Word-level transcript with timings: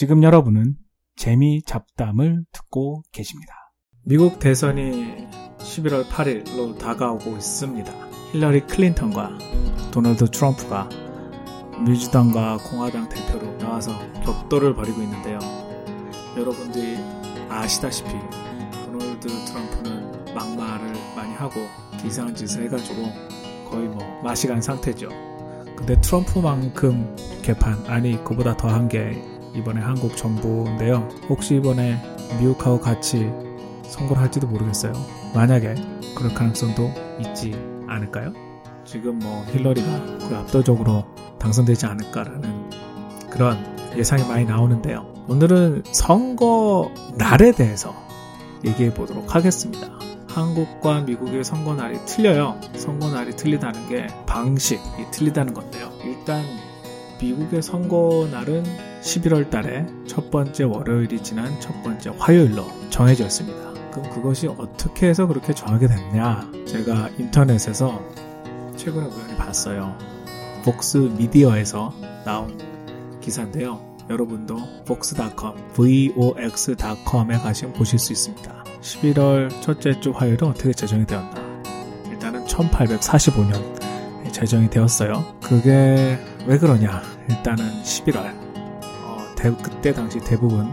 지금 0.00 0.22
여러분은 0.22 0.76
재미 1.14 1.62
잡담을 1.62 2.46
듣고 2.52 3.02
계십니다. 3.12 3.52
미국 4.02 4.38
대선이 4.38 5.28
11월 5.58 6.06
8일로 6.06 6.78
다가오고 6.78 7.32
있습니다. 7.36 7.92
힐러리 8.32 8.60
클린턴과 8.62 9.36
도널드 9.90 10.30
트럼프가 10.30 10.88
민주당과 11.84 12.60
공화당 12.70 13.10
대표로 13.10 13.58
나와서 13.58 13.92
격돌을 14.24 14.74
벌이고 14.74 15.02
있는데요. 15.02 15.38
여러분들이 16.34 16.96
아시다시피 17.50 18.08
도널드 18.86 19.28
트럼프는 19.28 20.34
막말을 20.34 20.94
많이 21.14 21.34
하고 21.34 21.60
이상한 22.06 22.34
짓을 22.34 22.64
해가지고 22.64 23.02
거의 23.68 23.86
뭐 23.86 24.22
맛이 24.22 24.46
간 24.46 24.62
상태죠. 24.62 25.10
근데 25.76 26.00
트럼프만큼 26.00 27.16
개판 27.42 27.84
아니 27.84 28.24
그보다 28.24 28.56
더한 28.56 28.88
게 28.88 29.39
이번에 29.54 29.80
한국 29.80 30.16
정부인데요. 30.16 31.08
혹시 31.28 31.56
이번에 31.56 32.00
미국하고 32.40 32.80
같이 32.80 33.30
선거를 33.82 34.22
할지도 34.22 34.46
모르겠어요. 34.46 34.92
만약에 35.34 35.74
그럴 36.16 36.32
가능성도 36.34 36.90
있지 37.20 37.54
않을까요? 37.88 38.32
지금 38.84 39.18
뭐 39.18 39.44
힐러리가 39.46 40.18
거의 40.18 40.34
압도적으로 40.36 41.04
당선되지 41.38 41.86
않을까라는 41.86 42.70
그런 43.30 43.58
예상이 43.96 44.24
많이 44.24 44.44
나오는데요. 44.44 45.12
오늘은 45.28 45.84
선거 45.92 46.90
날에 47.16 47.52
대해서 47.52 47.94
얘기해 48.64 48.94
보도록 48.94 49.34
하겠습니다. 49.34 49.88
한국과 50.28 51.00
미국의 51.00 51.44
선거 51.44 51.74
날이 51.74 51.98
틀려요. 52.06 52.60
선거 52.76 53.10
날이 53.10 53.34
틀리다는 53.34 53.88
게 53.88 54.06
방식이 54.26 55.10
틀리다는 55.10 55.54
건데요. 55.54 55.90
일단 56.04 56.44
미국의 57.20 57.62
선거 57.62 58.26
날은 58.30 58.64
11월 59.02 59.50
달에 59.50 59.86
첫 60.06 60.30
번째 60.30 60.64
월요일이 60.64 61.22
지난 61.22 61.58
첫 61.60 61.82
번째 61.82 62.12
화요일로 62.18 62.64
정해져 62.90 63.24
있습니다. 63.24 63.70
그럼 63.90 64.10
그것이 64.10 64.46
어떻게 64.46 65.08
해서 65.08 65.26
그렇게 65.26 65.52
정하게 65.52 65.86
됐냐? 65.88 66.50
제가 66.66 67.10
인터넷에서 67.18 68.02
최근에 68.76 69.06
우연히 69.06 69.36
봤어요. 69.36 69.96
복스 70.64 70.96
미디어에서 71.18 71.92
나온 72.24 72.58
기사인데요. 73.20 73.80
여러분도 74.08 74.56
vox.com, 74.86 75.56
vox.com에 75.74 77.38
가시면 77.38 77.74
보실 77.74 77.98
수 77.98 78.12
있습니다. 78.12 78.64
11월 78.80 79.50
첫째 79.60 79.98
주 80.00 80.10
화요일은 80.10 80.48
어떻게 80.48 80.72
제정이 80.72 81.06
되었나? 81.06 81.34
일단은 82.10 82.44
1845년 82.46 84.32
제정이 84.32 84.70
되었어요. 84.70 85.24
그게 85.42 86.18
왜 86.46 86.58
그러냐? 86.58 87.02
일단은 87.28 87.64
11월. 87.82 88.32
어, 89.04 89.18
대, 89.36 89.50
그때 89.62 89.92
당시 89.92 90.18
대부분 90.20 90.72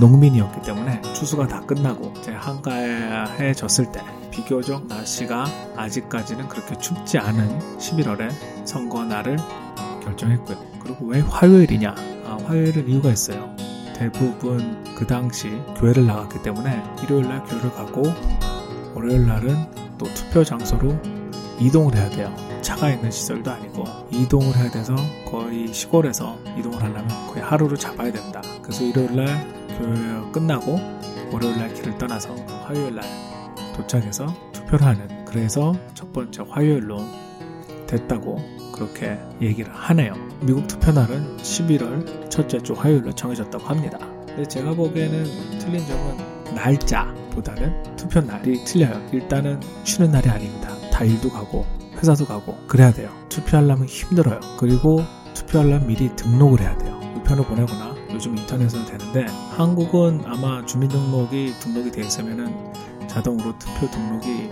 농민이었기 0.00 0.62
때문에 0.62 1.00
추수가 1.12 1.46
다 1.46 1.60
끝나고 1.60 2.12
이제 2.18 2.32
한가해졌을 2.32 3.92
때 3.92 4.02
비교적 4.30 4.86
날씨가 4.86 5.46
아직까지는 5.76 6.48
그렇게 6.48 6.76
춥지 6.78 7.18
않은 7.18 7.78
11월에 7.78 8.30
선거 8.64 9.04
날을 9.04 9.36
결정했고요. 10.02 10.58
그리고 10.82 11.06
왜 11.06 11.20
화요일이냐? 11.20 11.94
아, 12.26 12.38
화요일은 12.44 12.88
이유가 12.88 13.10
있어요. 13.10 13.54
대부분 13.94 14.82
그 14.96 15.06
당시 15.06 15.50
교회를 15.76 16.06
나갔기 16.06 16.42
때문에 16.42 16.82
일요일 17.04 17.28
날 17.28 17.44
교회를 17.44 17.70
가고 17.72 18.02
월요일 18.94 19.26
날은 19.26 19.56
또 19.98 20.06
투표 20.14 20.42
장소로 20.42 20.98
이동을 21.60 21.94
해야 21.94 22.10
돼요. 22.10 22.53
차가 22.64 22.90
있는 22.90 23.10
시설도 23.10 23.50
아니고 23.50 23.84
이동을 24.10 24.56
해야 24.56 24.70
돼서 24.70 24.96
거의 25.30 25.72
시골에서 25.72 26.38
이동을 26.58 26.82
하려면 26.82 27.08
거의 27.28 27.42
하루를 27.42 27.76
잡아야 27.76 28.10
된다. 28.10 28.40
그래서 28.62 28.82
일요일 28.82 29.14
날 29.14 29.26
교회 29.78 30.32
끝나고 30.32 30.80
월요일 31.30 31.58
날 31.58 31.72
길을 31.74 31.98
떠나서 31.98 32.34
화요일 32.64 32.94
날 32.94 33.04
도착해서 33.76 34.34
투표를 34.52 34.86
하는 34.86 35.24
그래서 35.26 35.74
첫 35.92 36.10
번째 36.12 36.42
화요일로 36.48 36.96
됐다고 37.86 38.38
그렇게 38.72 39.18
얘기를 39.42 39.70
하네요. 39.72 40.14
미국 40.40 40.66
투표 40.66 40.90
날은 40.90 41.36
11월 41.36 42.30
첫째 42.30 42.58
주 42.60 42.72
화요일로 42.72 43.12
정해졌다고 43.12 43.62
합니다. 43.62 43.98
근데 44.26 44.48
제가 44.48 44.72
보기에는 44.72 45.58
틀린 45.58 45.86
점은 45.86 46.54
날짜보다는 46.54 47.96
투표 47.96 48.20
날이 48.22 48.64
틀려요. 48.64 49.06
일단은 49.12 49.60
쉬는 49.84 50.10
날이 50.10 50.30
아닙니다. 50.30 50.70
다 50.90 51.04
일도 51.04 51.28
가고 51.28 51.66
회사도 52.04 52.26
가고 52.26 52.58
그래야 52.66 52.92
돼요. 52.92 53.10
투표하려면 53.30 53.86
힘들어요. 53.86 54.38
그리고 54.58 55.02
투표하려면 55.32 55.86
미리 55.86 56.14
등록을 56.14 56.60
해야 56.60 56.76
돼요. 56.76 57.00
우편을 57.16 57.44
보내거나 57.44 57.94
요즘 58.12 58.36
인터넷으로 58.36 58.84
되는데 58.84 59.24
한국은 59.56 60.22
아마 60.26 60.64
주민등록이 60.66 61.54
등록이 61.60 61.90
돼 61.90 62.02
있으면은 62.02 62.54
자동으로 63.08 63.58
투표 63.58 63.90
등록이 63.90 64.50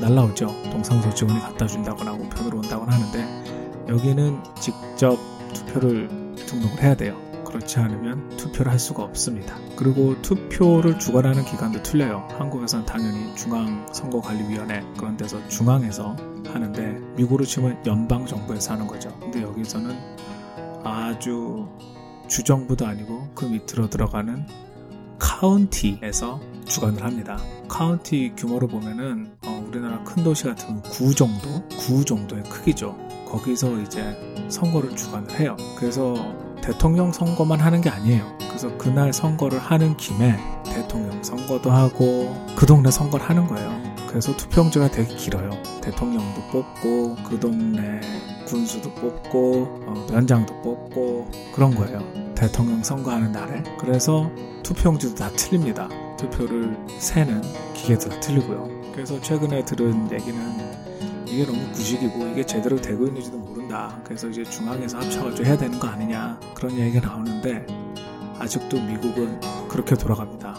날라오죠. 0.00 0.46
동사무소 0.70 1.12
직원이 1.12 1.38
갖다 1.38 1.66
준다거나 1.66 2.12
우편으로 2.12 2.58
온다거나 2.58 2.92
하는데 2.92 3.86
여기는 3.88 4.42
직접 4.58 5.18
투표를 5.52 6.08
등록을 6.46 6.82
해야 6.82 6.94
돼요. 6.94 7.25
그렇지 7.56 7.78
않으면 7.78 8.36
투표를 8.36 8.70
할 8.70 8.78
수가 8.78 9.02
없습니다. 9.02 9.56
그리고 9.76 10.20
투표를 10.20 10.98
주관하는 10.98 11.44
기관도 11.44 11.82
틀려요. 11.82 12.28
한국에선 12.38 12.84
당연히 12.84 13.34
중앙선거관리위원회 13.34 14.82
그런 14.96 15.16
데서 15.16 15.46
중앙에서 15.48 16.16
하는데 16.46 16.98
미국으로 17.16 17.44
치면 17.44 17.86
연방정부에서 17.86 18.74
하는 18.74 18.86
거죠. 18.86 19.16
근데 19.20 19.42
여기서는 19.42 19.96
아주 20.84 21.66
주정부도 22.28 22.86
아니고 22.86 23.28
그 23.34 23.46
밑으로 23.46 23.88
들어가는 23.88 24.46
카운티에서 25.18 26.40
주관을 26.66 27.02
합니다. 27.02 27.38
카운티 27.68 28.34
규모로 28.36 28.68
보면은 28.68 29.34
어, 29.46 29.64
우리나라 29.66 30.02
큰 30.04 30.22
도시 30.22 30.44
같은 30.44 30.82
구 30.82 31.14
정도, 31.14 31.66
구 31.78 32.04
정도의 32.04 32.42
크기죠. 32.44 32.96
거기서 33.26 33.80
이제 33.80 34.04
선거를 34.50 34.94
주관을 34.94 35.30
해요. 35.38 35.56
그래서 35.78 36.14
대통령 36.62 37.12
선거만 37.12 37.60
하는 37.60 37.80
게 37.80 37.90
아니에요. 37.90 38.36
그래서 38.48 38.76
그날 38.78 39.12
선거를 39.12 39.58
하는 39.58 39.96
김에 39.96 40.36
대통령 40.64 41.22
선거도 41.22 41.70
하고 41.70 42.34
그 42.56 42.66
동네 42.66 42.90
선거를 42.90 43.28
하는 43.28 43.46
거예요. 43.46 43.70
그래서 44.08 44.34
투표용지가 44.36 44.90
되게 44.90 45.14
길어요. 45.14 45.50
대통령도 45.82 46.40
뽑고 46.50 47.16
그 47.28 47.38
동네 47.38 48.00
군수도 48.46 48.90
뽑고 48.92 49.84
어, 49.86 50.06
면장도 50.10 50.62
뽑고 50.62 51.30
그런 51.54 51.74
거예요. 51.74 52.00
대통령 52.34 52.82
선거하는 52.82 53.32
날에. 53.32 53.62
그래서 53.78 54.30
투표용지도 54.62 55.14
다 55.16 55.30
틀립니다. 55.36 55.88
투표를 56.16 56.76
세는 56.98 57.42
기계도 57.74 58.08
다 58.08 58.20
틀리고요. 58.20 58.68
그래서 58.92 59.20
최근에 59.20 59.64
들은 59.64 60.10
얘기는 60.10 60.40
이게 61.36 61.44
너무 61.44 61.70
구식이고 61.72 62.28
이게 62.28 62.46
제대로 62.46 62.80
되고 62.80 63.06
있는지도 63.06 63.36
모른다. 63.36 64.00
그래서 64.04 64.26
이제 64.28 64.42
중앙에서 64.42 64.96
합쳐가지고 64.96 65.46
해야 65.46 65.58
되는 65.58 65.78
거 65.78 65.86
아니냐 65.86 66.40
그런 66.54 66.78
얘기가 66.78 67.06
나오는데 67.06 67.66
아직도 68.38 68.80
미국은 68.80 69.38
그렇게 69.68 69.94
돌아갑니다. 69.94 70.58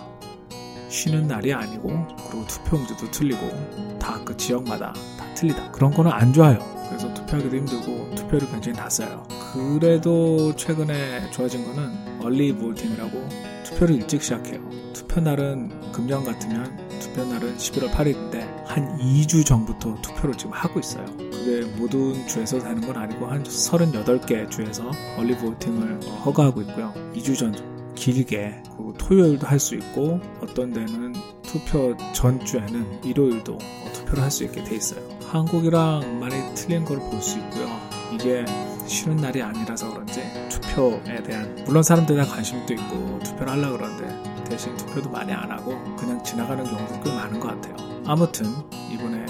쉬는 0.90 1.28
날이 1.28 1.52
아니고 1.52 1.90
그리고 2.30 2.46
투표용지도 2.46 3.10
틀리고 3.10 3.98
다 3.98 4.18
그 4.24 4.38
지역마다 4.38 4.94
다 5.18 5.34
틀리다. 5.34 5.72
그런 5.72 5.92
거는 5.92 6.12
안 6.12 6.32
좋아요. 6.32 6.60
그래서 6.90 7.12
투표하기도 7.14 7.56
힘들고 7.58 8.16
투표를 8.16 8.48
굉장히 8.52 8.78
낮아요. 8.78 9.26
그래도 9.54 10.56
최근에 10.56 11.32
좋아진 11.32 11.66
거는 11.66 12.22
얼리 12.22 12.54
볼팅이라고 12.54 13.30
투표를 13.64 13.96
일찍 13.96 14.22
시작해요. 14.22 14.60
투표 14.94 15.22
날은 15.22 15.92
금년 15.92 16.24
같으면 16.24 16.87
투표 17.18 17.26
날은 17.34 17.58
11월 17.58 17.90
8일인데 17.90 18.66
한 18.68 18.96
2주 19.00 19.44
전부터 19.44 19.96
투표를 20.04 20.38
지금 20.38 20.52
하고 20.54 20.80
있어요. 20.80 21.04
그게 21.18 21.62
모든 21.76 22.28
주에서 22.28 22.60
되는 22.60 22.80
건 22.80 22.96
아니고 22.96 23.26
한 23.26 23.42
38개 23.42 24.48
주에서 24.52 24.92
얼리 25.18 25.36
볼팅을 25.36 26.00
허가하고 26.24 26.62
있고요. 26.62 26.94
2주 27.16 27.36
전 27.36 27.56
길게 27.96 28.62
그리고 28.66 28.94
토요일도 28.94 29.48
할 29.48 29.58
수 29.60 29.74
있고 29.74 30.20
어떤 30.44 30.72
데는 30.72 31.16
투표 31.42 31.98
전주에는 32.14 33.04
일요일도 33.04 33.58
투표를 33.94 34.22
할 34.24 34.30
수 34.30 34.44
있게 34.44 34.64
돼 34.64 34.76
있어요. 34.76 35.02
한국이랑 35.28 36.20
많이 36.20 36.36
틀린 36.54 36.86
걸 36.86 37.00
볼 37.00 37.20
수 37.20 37.40
있고요. 37.40 37.68
이게 38.14 38.46
쉬는 38.86 39.18
날이 39.18 39.42
아니라서 39.42 39.92
그런지 39.92 40.22
투표에 40.50 41.24
대한 41.24 41.56
물론 41.66 41.82
사람들이 41.82 42.16
다 42.20 42.26
관심도 42.26 42.76
있고 42.76 43.20
투표를 43.24 43.54
하려고 43.54 43.78
그러는데 43.78 44.37
대신 44.50 44.76
투표도 44.78 45.10
많이 45.10 45.32
안 45.34 45.52
하고 45.52 45.78
그냥 45.96 46.24
지나가는 46.24 46.64
경우도 46.64 47.02
꽤 47.02 47.14
많은 47.14 47.40
것 47.40 47.48
같아요. 47.50 47.76
아무튼 48.06 48.46
이번에 48.92 49.26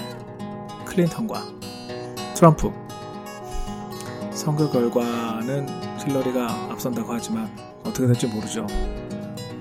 클린턴과 0.86 1.44
트럼프 2.36 2.72
선거 4.32 4.70
결과는 4.70 5.68
힐러리가 6.00 6.70
앞선다고 6.72 7.12
하지만 7.12 7.50
어떻게 7.84 8.06
될지 8.06 8.28
모르죠. 8.28 8.68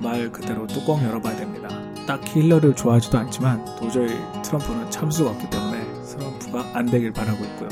말 0.00 0.30
그대로 0.30 0.66
뚜껑 0.66 1.02
열어봐야 1.02 1.36
됩니다. 1.36 1.68
딱히 2.06 2.42
힐러리를 2.42 2.76
좋아하지도 2.76 3.18
않지만 3.18 3.64
도저히 3.76 4.08
트럼프는 4.42 4.90
참수가 4.90 5.30
없기 5.30 5.50
때문에 5.50 5.84
트럼프가 6.04 6.70
안 6.74 6.86
되길 6.86 7.12
바라고 7.12 7.42
있고요. 7.44 7.68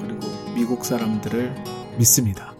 그리고 0.00 0.28
미국 0.54 0.84
사람들을 0.84 1.54
믿습니다. 1.98 2.53